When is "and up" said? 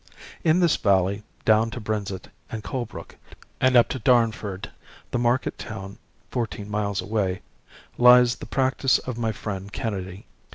3.59-3.87